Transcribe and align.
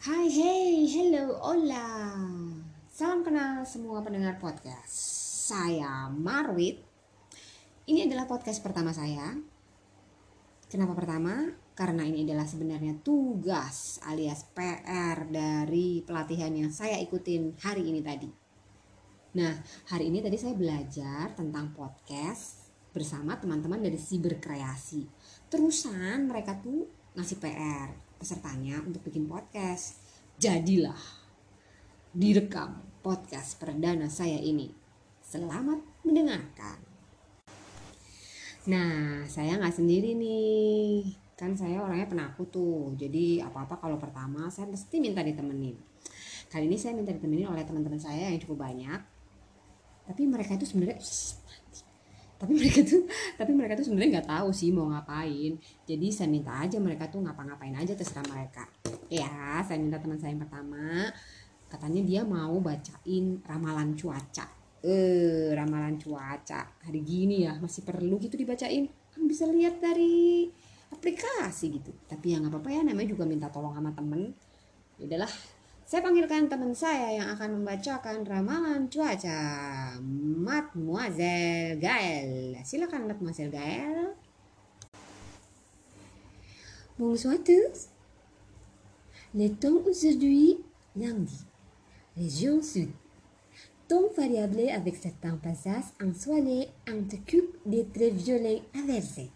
Hai, 0.00 0.32
hey, 0.32 0.88
hello, 0.88 1.36
hola. 1.44 2.16
Salam 2.88 3.20
kenal 3.20 3.68
semua 3.68 4.00
pendengar 4.00 4.40
podcast. 4.40 4.88
Saya 5.52 6.08
Marwit. 6.08 6.80
Ini 7.84 8.08
adalah 8.08 8.24
podcast 8.24 8.64
pertama 8.64 8.96
saya. 8.96 9.36
Kenapa 10.72 10.96
pertama? 10.96 11.52
Karena 11.76 12.08
ini 12.08 12.24
adalah 12.24 12.48
sebenarnya 12.48 12.96
tugas 13.04 14.00
alias 14.08 14.48
PR 14.56 15.28
dari 15.28 16.00
pelatihan 16.00 16.56
yang 16.56 16.72
saya 16.72 16.96
ikutin 16.96 17.60
hari 17.60 17.92
ini 17.92 18.00
tadi. 18.00 18.32
Nah, 19.36 19.52
hari 19.92 20.08
ini 20.08 20.24
tadi 20.24 20.40
saya 20.40 20.56
belajar 20.56 21.36
tentang 21.36 21.76
podcast 21.76 22.72
bersama 22.96 23.36
teman-teman 23.36 23.84
dari 23.84 24.00
Siberkreasi. 24.00 25.04
Terusan 25.52 26.24
mereka 26.24 26.56
tuh 26.56 26.88
ngasih 27.20 27.36
PR 27.36 28.09
pesertanya 28.20 28.84
untuk 28.84 29.00
bikin 29.08 29.24
podcast. 29.24 29.96
Jadilah 30.36 31.00
direkam 32.12 32.84
podcast 33.00 33.56
perdana 33.56 34.12
saya 34.12 34.36
ini. 34.36 34.68
Selamat 35.24 35.80
mendengarkan. 36.04 36.76
Nah, 38.68 39.24
saya 39.24 39.56
nggak 39.56 39.72
sendiri 39.72 40.12
nih. 40.12 41.16
Kan 41.32 41.56
saya 41.56 41.80
orangnya 41.80 42.12
penakut 42.12 42.52
tuh. 42.52 42.92
Jadi 43.00 43.40
apa-apa 43.40 43.80
kalau 43.80 43.96
pertama 43.96 44.52
saya 44.52 44.68
mesti 44.68 45.00
minta 45.00 45.24
ditemenin. 45.24 45.80
Kali 46.52 46.68
ini 46.68 46.76
saya 46.76 46.92
minta 46.92 47.16
ditemenin 47.16 47.48
oleh 47.48 47.64
teman-teman 47.64 47.96
saya 47.96 48.28
yang 48.28 48.40
cukup 48.44 48.68
banyak. 48.68 49.00
Tapi 50.04 50.22
mereka 50.28 50.60
itu 50.60 50.68
sebenarnya 50.68 51.00
tapi 52.40 52.56
mereka 52.56 52.80
tuh 52.80 53.04
tapi 53.36 53.52
mereka 53.52 53.76
tuh 53.76 53.84
sebenarnya 53.92 54.10
nggak 54.16 54.28
tahu 54.32 54.48
sih 54.48 54.72
mau 54.72 54.88
ngapain. 54.88 55.60
Jadi 55.84 56.06
saya 56.08 56.32
minta 56.32 56.56
aja 56.56 56.80
mereka 56.80 57.12
tuh 57.12 57.20
ngapa-ngapain 57.20 57.76
aja 57.76 57.92
terserah 57.92 58.24
mereka. 58.32 58.64
Ya 59.12 59.60
saya 59.60 59.76
minta 59.76 60.00
teman 60.00 60.16
saya 60.16 60.32
yang 60.32 60.40
pertama. 60.40 61.12
Katanya 61.68 62.00
dia 62.00 62.20
mau 62.24 62.56
bacain 62.64 63.44
ramalan 63.44 63.92
cuaca. 63.92 64.48
Eh 64.80 65.52
ramalan 65.52 66.00
cuaca 66.00 66.80
hari 66.80 67.04
gini 67.04 67.44
ya 67.44 67.60
masih 67.60 67.84
perlu 67.84 68.16
gitu 68.16 68.40
dibacain. 68.40 68.88
Kan 69.12 69.28
bisa 69.28 69.44
lihat 69.44 69.76
dari 69.76 70.48
aplikasi 70.88 71.76
gitu. 71.76 71.92
Tapi 72.08 72.32
ya 72.32 72.40
nggak 72.40 72.56
apa-apa 72.56 72.70
ya 72.72 72.80
namanya 72.88 73.12
juga 73.12 73.28
minta 73.28 73.52
tolong 73.52 73.76
sama 73.76 73.92
temen. 73.92 74.32
Ya 74.96 75.04
udahlah 75.04 75.59
saya 75.90 76.06
panggilkan 76.06 76.46
teman 76.46 76.70
saya 76.70 77.18
yang 77.18 77.34
akan 77.34 77.58
membacakan 77.58 78.22
ramalan 78.22 78.86
cuaca, 78.86 79.98
Mademoiselle 80.38 81.82
Gaël. 81.82 82.54
Silakan 82.62 83.10
Mademoiselle 83.10 83.50
Gaël. 83.50 84.14
Bonjour 86.94 87.34
à 87.34 87.42
tous. 87.42 87.90
Le 89.34 89.50
temps 89.50 89.82
aujourd'hui, 89.82 90.62
lundi. 90.94 91.42
Région 92.16 92.62
sud. 92.62 92.94
Temps 93.88 94.14
variable 94.16 94.70
avec 94.70 94.94
certains 94.94 95.42
passages 95.42 95.90
ensoleillés 95.98 96.70
entre 96.86 97.18
cubes 97.26 97.50
des 97.66 97.82
traits 97.82 98.14
violets 98.14 98.62
inversés. 98.78 99.32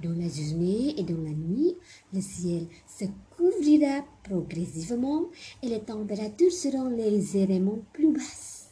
Dans 0.00 0.10
la 0.10 0.28
journée 0.28 0.98
et 0.98 1.02
dans 1.02 1.22
la 1.22 1.30
nuit, 1.30 1.76
le 2.12 2.20
ciel 2.20 2.66
se 2.86 3.04
couvrira 3.36 4.04
progressivement 4.24 5.26
et 5.62 5.68
les 5.68 5.80
températures 5.80 6.52
seront 6.52 6.88
légèrement 6.88 7.78
plus 7.92 8.12
basses. 8.12 8.70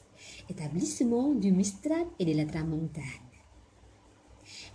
Établissement 0.48 1.32
du 1.32 1.52
Mistral 1.52 2.04
et 2.18 2.24
de 2.24 2.36
la 2.36 2.44
Tramontane. 2.44 3.04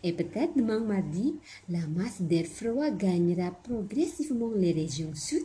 Et 0.04 0.14
peut-être 0.14 0.56
demain 0.56 0.80
mardi, 0.80 1.36
la 1.68 1.86
masse 1.88 2.22
d'air 2.22 2.46
froid 2.46 2.92
gagnera 2.92 3.52
progressivement 3.52 4.52
les 4.56 4.72
régions 4.72 5.16
sud, 5.16 5.44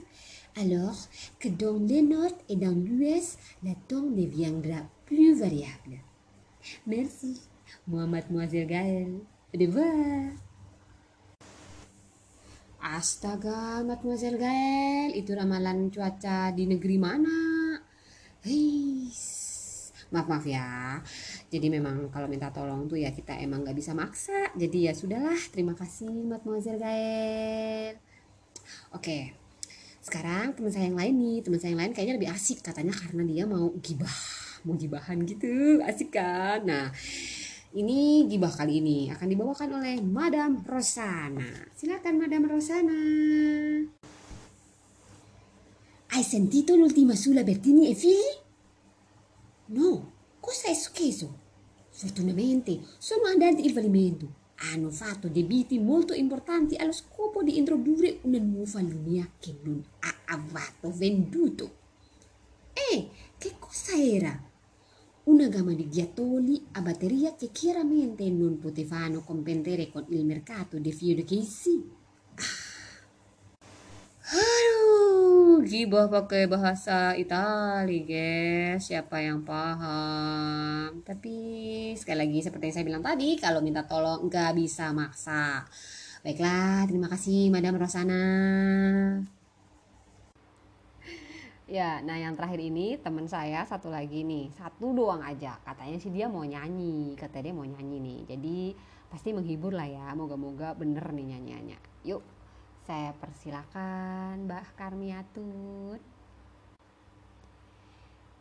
alors 0.57 1.09
que 1.39 1.49
dans 1.49 1.79
le 1.79 2.01
nord 2.03 2.33
et 2.49 2.57
dans 2.57 2.75
l'ouest, 2.75 3.39
le 3.65 3.73
temps 3.89 4.03
deviendra 4.03 4.83
plus 5.07 5.39
variable. 5.39 5.99
Merci, 6.87 7.41
moi, 7.87 8.07
mademoiselle 8.07 8.67
Gaëlle. 8.67 9.21
Au 9.55 9.59
revoir. 9.59 10.50
Astaga, 12.91 13.87
Mademoiselle 13.87 14.35
Gael, 14.35 15.15
itu 15.15 15.31
ramalan 15.31 15.95
cuaca 15.95 16.51
di 16.51 16.67
negeri 16.67 16.99
mana? 16.99 17.39
Hei, 18.43 19.07
maaf 20.11 20.27
maaf 20.27 20.43
ya. 20.43 20.99
Jadi 21.47 21.71
memang 21.71 22.11
kalau 22.11 22.27
minta 22.27 22.51
tolong 22.51 22.91
tuh 22.91 22.99
ya 22.99 23.15
kita 23.15 23.39
emang 23.39 23.63
nggak 23.63 23.79
bisa 23.79 23.95
maksa. 23.95 24.51
Jadi 24.59 24.91
ya 24.91 24.93
sudahlah, 24.99 25.39
terima 25.55 25.79
kasih 25.79 26.11
Mademoiselle 26.11 26.83
Gael. 26.83 27.95
Oke, 28.91 29.39
sekarang 30.03 30.59
teman 30.59 30.75
saya 30.75 30.91
yang 30.91 30.99
lain 30.99 31.15
nih, 31.15 31.39
teman 31.47 31.63
saya 31.63 31.71
yang 31.79 31.87
lain 31.87 31.95
kayaknya 31.95 32.19
lebih 32.19 32.31
asik 32.35 32.59
katanya 32.59 32.91
karena 32.91 33.23
dia 33.23 33.47
mau 33.47 33.71
gibah, 33.79 34.19
mau 34.67 34.75
gibahan 34.75 35.23
gitu, 35.31 35.79
asik 35.87 36.11
kan? 36.19 36.67
Nah, 36.67 36.91
ini 37.71 38.27
gibah 38.27 38.51
kali 38.51 38.83
ini 38.83 39.07
akan 39.15 39.29
dibawakan 39.31 39.79
oleh 39.79 40.03
Madam 40.03 40.59
Rosana. 40.67 41.71
Silakan 41.79 42.19
Madam 42.19 42.43
Rosana. 42.51 42.99
Hai 46.11 46.25
sentito 46.27 46.75
l'ultima 46.75 47.15
sulla 47.15 47.47
Bertini 47.47 47.87
e 47.87 47.95
figli? 47.95 48.35
No, 49.79 50.13
cosa 50.43 50.67
è 50.67 50.75
successo? 50.75 51.39
Fortunatamente 51.91 52.81
sono 52.99 53.31
andati 53.31 53.65
il 53.65 53.71
fallimento. 53.71 54.39
Hanno 54.75 54.91
fatto 54.91 55.29
debiti 55.29 55.79
molto 55.79 56.13
importanti 56.13 56.75
allo 56.75 56.93
scopo 56.93 57.43
di 57.45 57.57
introdurre 57.57 58.19
una 58.23 58.39
nuova 58.39 58.81
linea 58.81 59.31
che 59.39 59.55
non 59.63 59.81
ha 60.01 60.35
affatto 60.35 60.91
venduto. 60.91 61.79
E 62.75 63.09
che 63.39 63.55
cosa 63.61 63.95
era? 63.95 64.50
Una 65.31 65.47
gamma 65.47 65.73
di 65.73 65.87
ghiattoli 65.87 66.75
a 66.75 66.83
batteria 66.83 67.39
che 67.39 67.51
chiaramente 67.55 68.29
non 68.29 68.59
potevano 68.59 69.23
competere 69.23 69.89
con 69.89 70.05
il 70.11 70.27
mercato 70.27 70.79
dei 70.83 70.91
fiori 70.91 71.25
sì. 71.47 71.79
Aduh, 74.31 75.63
gibah 75.63 76.11
pakai 76.11 76.47
bahasa 76.51 77.15
Itali, 77.15 78.07
guys. 78.07 78.91
Siapa 78.91 79.23
yang 79.23 79.43
paham? 79.47 81.03
Tapi 81.07 81.35
sekali 81.95 82.19
lagi 82.27 82.39
seperti 82.43 82.71
yang 82.71 82.75
saya 82.75 82.87
bilang 82.87 83.05
tadi, 83.07 83.35
kalau 83.39 83.63
minta 83.63 83.87
tolong 83.87 84.27
nggak 84.27 84.55
bisa 84.59 84.91
maksa. 84.91 85.67
Baiklah, 86.27 86.87
terima 86.91 87.07
kasih 87.11 87.51
Madam 87.55 87.79
Rosana. 87.79 88.23
Ya, 91.71 92.03
nah 92.03 92.19
yang 92.19 92.35
terakhir 92.35 92.59
ini 92.59 92.99
teman 92.99 93.31
saya 93.31 93.63
satu 93.63 93.95
lagi 93.95 94.27
nih, 94.27 94.51
satu 94.59 94.91
doang 94.91 95.23
aja. 95.23 95.55
Katanya 95.63 96.03
sih 96.03 96.11
dia 96.11 96.27
mau 96.27 96.43
nyanyi, 96.43 97.15
kata 97.15 97.39
dia 97.39 97.55
mau 97.55 97.63
nyanyi 97.63 98.03
nih. 98.03 98.21
Jadi 98.27 98.59
pasti 99.07 99.31
menghibur 99.31 99.71
lah 99.71 99.87
ya, 99.87 100.11
moga-moga 100.19 100.75
bener 100.75 101.15
nih 101.15 101.31
nyanyiannya. 101.31 101.79
Yuk, 102.11 102.27
saya 102.83 103.15
persilakan 103.15 104.51
Mbak 104.51 104.67
Karmiatun. 104.75 106.03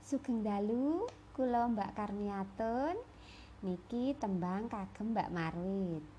Sugeng 0.02 0.42
dalu, 0.42 1.06
kula 1.38 1.70
Mbak 1.70 2.02
Karmiatun. 2.02 2.98
Niki 3.62 4.18
tembang 4.18 4.66
kagem 4.74 5.14
Mbak 5.14 5.30
Marwit. 5.30 6.19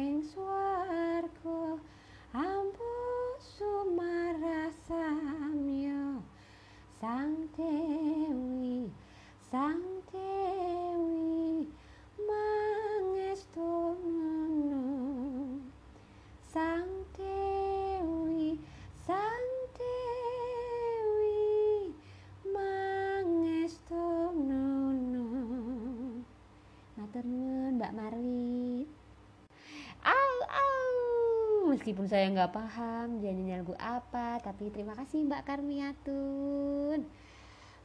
Meskipun 31.81 32.05
saya 32.05 32.29
nggak 32.29 32.53
paham 32.53 33.25
nyanyi 33.25 33.57
lagu 33.57 33.73
apa, 33.73 34.37
tapi 34.37 34.69
terima 34.69 34.93
kasih 34.93 35.25
Mbak 35.25 35.41
Karmiatun. 35.49 37.01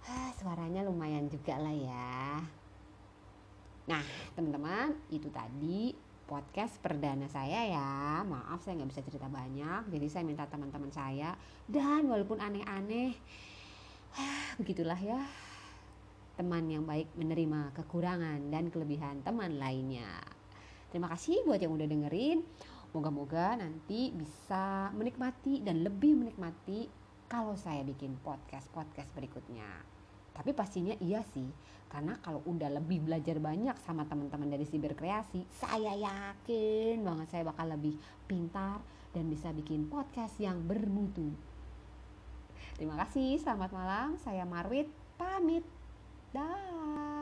Ah, 0.05 0.29
suaranya 0.37 0.85
lumayan 0.85 1.33
juga 1.33 1.57
lah 1.57 1.73
ya. 1.73 2.45
Nah, 3.89 4.05
teman-teman, 4.37 4.93
itu 5.09 5.33
tadi 5.33 5.97
podcast 6.29 6.77
perdana 6.85 7.25
saya 7.33 7.73
ya. 7.73 8.21
Maaf 8.21 8.61
saya 8.61 8.77
nggak 8.77 8.93
bisa 8.93 9.01
cerita 9.01 9.33
banyak, 9.33 9.89
jadi 9.89 10.07
saya 10.13 10.29
minta 10.29 10.45
teman-teman 10.45 10.93
saya 10.93 11.33
dan 11.65 12.05
walaupun 12.05 12.37
aneh-aneh, 12.37 13.17
begitulah 14.61 15.01
ya. 15.01 15.25
Teman 16.37 16.69
yang 16.69 16.85
baik 16.85 17.17
menerima 17.17 17.73
kekurangan 17.73 18.53
dan 18.53 18.69
kelebihan 18.69 19.25
teman 19.25 19.57
lainnya. 19.57 20.21
Terima 20.93 21.09
kasih 21.09 21.49
buat 21.49 21.65
yang 21.65 21.73
udah 21.73 21.89
dengerin. 21.89 22.45
Moga-moga 22.95 23.59
nanti 23.59 24.15
bisa 24.15 24.91
menikmati 24.95 25.63
dan 25.65 25.83
lebih 25.83 26.15
menikmati 26.19 26.87
kalau 27.27 27.59
saya 27.59 27.83
bikin 27.83 28.19
podcast-podcast 28.23 29.11
berikutnya. 29.15 29.67
Tapi 30.37 30.53
pastinya 30.53 30.93
iya 31.01 31.25
sih, 31.33 31.49
karena 31.89 32.21
kalau 32.21 32.45
udah 32.45 32.69
lebih 32.77 33.09
belajar 33.09 33.41
banyak 33.41 33.73
sama 33.81 34.05
teman-teman 34.05 34.53
dari 34.53 34.69
Siber 34.69 34.93
Kreasi, 34.93 35.49
saya 35.49 35.97
yakin 35.97 37.01
banget 37.01 37.27
saya 37.33 37.43
bakal 37.49 37.73
lebih 37.73 37.97
pintar 38.29 38.85
dan 39.17 39.33
bisa 39.33 39.49
bikin 39.57 39.89
podcast 39.89 40.37
yang 40.37 40.61
bermutu. 40.61 41.33
Terima 42.77 43.01
kasih, 43.01 43.41
selamat 43.41 43.71
malam. 43.73 44.09
Saya 44.21 44.45
Marwit, 44.45 44.93
pamit. 45.17 45.65
Dah. 46.37 47.16